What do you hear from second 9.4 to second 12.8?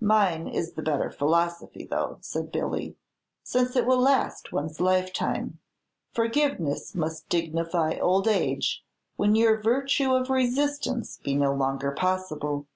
virtue of resistance be no longer possible."